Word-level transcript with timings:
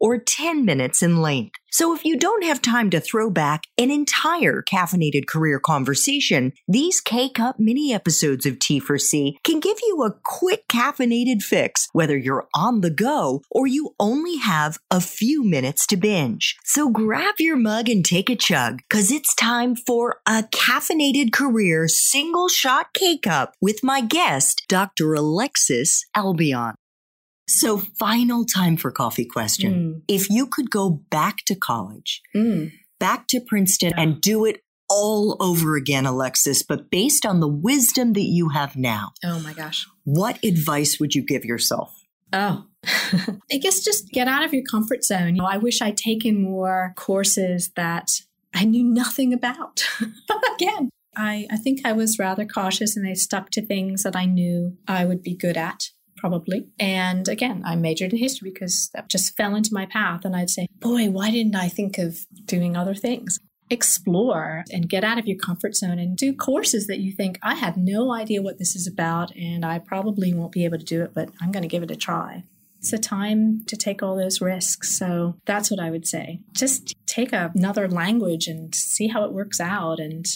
or 0.00 0.18
10 0.18 0.64
minutes 0.64 1.02
in 1.02 1.20
length. 1.22 1.56
So 1.76 1.94
if 1.94 2.06
you 2.06 2.16
don't 2.16 2.44
have 2.44 2.62
time 2.62 2.88
to 2.88 3.00
throw 3.00 3.28
back 3.28 3.64
an 3.76 3.90
entire 3.90 4.62
caffeinated 4.62 5.26
career 5.26 5.60
conversation, 5.60 6.54
these 6.66 7.02
K-Cup 7.02 7.56
mini 7.58 7.92
episodes 7.92 8.46
of 8.46 8.54
T4C 8.54 9.34
can 9.44 9.60
give 9.60 9.76
you 9.86 10.02
a 10.02 10.14
quick 10.24 10.66
caffeinated 10.68 11.42
fix, 11.42 11.88
whether 11.92 12.16
you're 12.16 12.48
on 12.54 12.80
the 12.80 12.88
go 12.88 13.42
or 13.50 13.66
you 13.66 13.94
only 14.00 14.38
have 14.38 14.78
a 14.90 15.02
few 15.02 15.44
minutes 15.44 15.86
to 15.88 15.98
binge. 15.98 16.56
So 16.64 16.88
grab 16.88 17.34
your 17.38 17.56
mug 17.56 17.90
and 17.90 18.02
take 18.02 18.30
a 18.30 18.36
chug, 18.36 18.80
cause 18.88 19.10
it's 19.10 19.34
time 19.34 19.76
for 19.76 20.20
a 20.26 20.44
caffeinated 20.44 21.30
career 21.30 21.88
single 21.88 22.48
shot 22.48 22.94
K-Cup 22.94 23.52
with 23.60 23.80
my 23.82 24.00
guest, 24.00 24.62
Dr. 24.68 25.12
Alexis 25.12 26.06
Albion. 26.14 26.72
So, 27.48 27.78
final 27.78 28.44
time 28.44 28.76
for 28.76 28.90
coffee 28.90 29.24
question. 29.24 29.72
Mm. 29.74 30.02
If 30.08 30.28
you 30.30 30.46
could 30.46 30.70
go 30.70 30.90
back 31.10 31.38
to 31.46 31.54
college, 31.54 32.20
Mm. 32.34 32.72
back 32.98 33.28
to 33.28 33.40
Princeton, 33.40 33.92
and 33.96 34.20
do 34.20 34.44
it 34.44 34.60
all 34.88 35.36
over 35.40 35.76
again, 35.76 36.06
Alexis, 36.06 36.62
but 36.62 36.90
based 36.90 37.24
on 37.26 37.40
the 37.40 37.48
wisdom 37.48 38.12
that 38.14 38.24
you 38.24 38.50
have 38.50 38.76
now, 38.76 39.12
Oh 39.24 39.40
my 39.40 39.52
gosh. 39.52 39.86
what 40.04 40.42
advice 40.44 40.98
would 41.00 41.14
you 41.14 41.22
give 41.22 41.44
yourself? 41.44 41.92
Oh. 42.32 42.66
I 43.52 43.58
guess 43.60 43.80
just 43.80 44.10
get 44.10 44.28
out 44.28 44.44
of 44.44 44.52
your 44.54 44.62
comfort 44.64 45.02
zone. 45.04 45.34
You 45.36 45.42
know, 45.42 45.48
I 45.48 45.56
wish 45.58 45.80
I'd 45.82 45.96
taken 45.96 46.40
more 46.42 46.92
courses 46.96 47.70
that 47.76 48.10
I 48.54 48.64
knew 48.64 48.84
nothing 48.84 49.32
about. 49.32 49.84
Again, 50.54 50.90
I, 51.16 51.46
I 51.50 51.56
think 51.56 51.80
I 51.84 51.92
was 51.92 52.18
rather 52.18 52.44
cautious 52.44 52.96
and 52.96 53.06
I 53.06 53.14
stuck 53.14 53.50
to 53.50 53.64
things 53.66 54.02
that 54.04 54.14
I 54.16 54.24
knew 54.26 54.76
I 54.86 55.04
would 55.04 55.22
be 55.22 55.34
good 55.34 55.56
at, 55.56 55.90
probably. 56.26 56.66
And 56.80 57.28
again, 57.28 57.62
I 57.64 57.76
majored 57.76 58.12
in 58.12 58.18
history 58.18 58.50
because 58.50 58.90
that 58.94 59.08
just 59.08 59.36
fell 59.36 59.54
into 59.54 59.72
my 59.72 59.86
path. 59.86 60.24
And 60.24 60.34
I'd 60.34 60.50
say, 60.50 60.66
boy, 60.80 61.08
why 61.08 61.30
didn't 61.30 61.54
I 61.54 61.68
think 61.68 61.98
of 61.98 62.26
doing 62.46 62.76
other 62.76 62.96
things? 62.96 63.38
Explore 63.70 64.64
and 64.72 64.88
get 64.88 65.04
out 65.04 65.18
of 65.18 65.26
your 65.28 65.38
comfort 65.38 65.76
zone 65.76 66.00
and 66.00 66.16
do 66.16 66.32
courses 66.34 66.88
that 66.88 66.98
you 66.98 67.12
think, 67.12 67.38
I 67.44 67.54
have 67.54 67.76
no 67.76 68.12
idea 68.12 68.42
what 68.42 68.58
this 68.58 68.74
is 68.74 68.88
about 68.88 69.34
and 69.36 69.64
I 69.64 69.78
probably 69.78 70.34
won't 70.34 70.50
be 70.50 70.64
able 70.64 70.78
to 70.78 70.84
do 70.84 71.04
it, 71.04 71.14
but 71.14 71.30
I'm 71.40 71.52
going 71.52 71.62
to 71.62 71.68
give 71.68 71.84
it 71.84 71.92
a 71.92 71.96
try. 71.96 72.42
It's 72.80 72.92
a 72.92 72.98
time 72.98 73.64
to 73.66 73.76
take 73.76 74.02
all 74.02 74.16
those 74.16 74.40
risks. 74.40 74.98
So 74.98 75.36
that's 75.44 75.70
what 75.70 75.78
I 75.78 75.92
would 75.92 76.08
say. 76.08 76.40
Just 76.52 76.94
take 77.06 77.32
another 77.32 77.88
language 77.88 78.48
and 78.48 78.74
see 78.74 79.06
how 79.06 79.24
it 79.24 79.32
works 79.32 79.60
out 79.60 80.00
and 80.00 80.26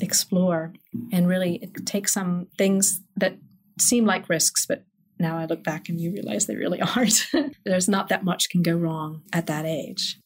explore 0.00 0.72
and 1.12 1.28
really 1.28 1.70
take 1.84 2.08
some 2.08 2.46
things 2.56 3.02
that 3.16 3.36
seem 3.78 4.06
like 4.06 4.28
risks, 4.28 4.66
but 4.66 4.84
now 5.18 5.38
I 5.38 5.46
look 5.46 5.62
back 5.62 5.88
and 5.88 6.00
you 6.00 6.12
realize 6.12 6.46
they 6.46 6.56
really 6.56 6.80
aren't. 6.96 7.30
There's 7.64 7.88
not 7.88 8.08
that 8.08 8.24
much 8.24 8.50
can 8.50 8.62
go 8.62 8.74
wrong 8.74 9.22
at 9.32 9.46
that 9.46 9.64
age. 9.64 10.18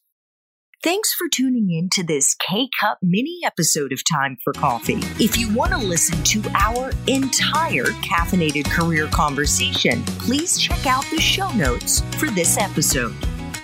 Thanks 0.84 1.12
for 1.12 1.26
tuning 1.28 1.72
in 1.72 1.88
to 1.94 2.04
this 2.04 2.36
K 2.36 2.68
Cup 2.80 2.98
mini 3.02 3.40
episode 3.44 3.92
of 3.92 4.00
Time 4.08 4.36
for 4.44 4.52
Coffee. 4.52 5.00
If 5.22 5.36
you 5.36 5.52
want 5.52 5.72
to 5.72 5.78
listen 5.78 6.22
to 6.22 6.42
our 6.54 6.92
entire 7.08 7.86
caffeinated 7.86 8.70
career 8.70 9.08
conversation, 9.08 10.04
please 10.04 10.56
check 10.56 10.86
out 10.86 11.04
the 11.10 11.20
show 11.20 11.50
notes 11.54 12.02
for 12.16 12.30
this 12.30 12.56
episode. 12.56 13.12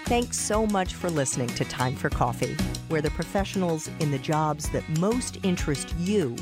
Thanks 0.07 0.41
so 0.41 0.67
much 0.67 0.95
for 0.95 1.09
listening 1.09 1.49
to 1.51 1.65
Time 1.65 1.95
for 1.95 2.11
Coffee, 2.11 2.57
where 2.89 3.01
the 3.01 3.11
professionals 3.11 3.89
in 4.01 4.11
the 4.11 4.19
jobs 4.19 4.69
that 4.71 4.87
most 4.99 5.39
interest 5.45 5.95
you 6.01 6.34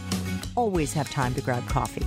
always 0.56 0.94
have 0.94 1.10
time 1.10 1.34
to 1.34 1.42
grab 1.42 1.68
coffee 1.68 2.06